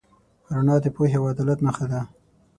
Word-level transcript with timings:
رڼا 0.55 0.75
د 0.83 0.87
پوهې 0.95 1.15
او 1.19 1.23
عدالت 1.33 1.59
نښه 1.65 1.85
ده. 1.91 2.01